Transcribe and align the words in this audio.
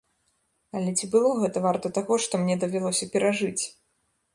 Але 0.79 0.93
ці 1.01 1.09
было 1.13 1.29
гэта 1.43 1.57
варта 1.67 1.95
таго, 2.01 2.13
што 2.27 2.33
мне 2.43 2.55
давялося 2.67 3.13
перажыць? 3.15 3.59